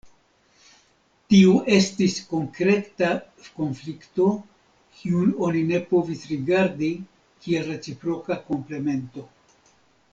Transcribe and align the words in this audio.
Tiu 1.33 1.51
estis 1.79 2.15
konkreta 2.31 3.11
konflikto, 3.59 4.29
kiun 5.01 5.35
oni 5.49 5.61
ne 5.73 5.83
povis 5.93 6.25
rigardi 6.33 6.91
kiel 7.45 7.71
reciproka 7.75 8.39
komplemento. 8.51 9.29